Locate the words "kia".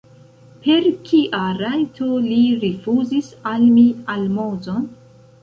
1.09-1.41